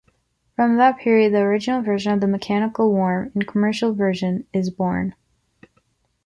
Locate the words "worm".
2.91-3.31